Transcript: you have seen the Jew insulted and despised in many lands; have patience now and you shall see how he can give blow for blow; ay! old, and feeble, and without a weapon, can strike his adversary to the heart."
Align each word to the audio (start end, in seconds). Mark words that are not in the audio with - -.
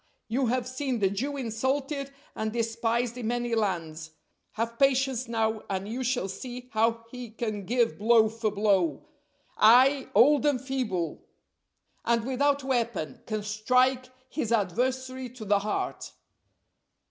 you 0.27 0.47
have 0.47 0.67
seen 0.67 0.97
the 0.97 1.11
Jew 1.11 1.37
insulted 1.37 2.09
and 2.33 2.51
despised 2.51 3.19
in 3.19 3.27
many 3.27 3.53
lands; 3.53 4.09
have 4.53 4.79
patience 4.79 5.27
now 5.27 5.61
and 5.69 5.87
you 5.87 6.03
shall 6.03 6.27
see 6.27 6.69
how 6.71 7.05
he 7.11 7.29
can 7.29 7.65
give 7.67 7.99
blow 7.99 8.27
for 8.27 8.49
blow; 8.49 9.05
ay! 9.59 10.07
old, 10.15 10.43
and 10.47 10.59
feeble, 10.59 11.21
and 12.03 12.25
without 12.25 12.63
a 12.63 12.65
weapon, 12.65 13.21
can 13.27 13.43
strike 13.43 14.09
his 14.27 14.51
adversary 14.51 15.29
to 15.29 15.45
the 15.45 15.59
heart." 15.59 16.11